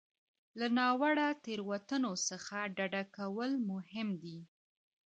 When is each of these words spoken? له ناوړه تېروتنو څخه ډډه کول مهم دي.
له 0.59 0.67
ناوړه 0.77 1.27
تېروتنو 1.43 2.13
څخه 2.27 2.57
ډډه 2.77 3.03
کول 3.15 3.51
مهم 3.71 4.09
دي. 4.23 4.39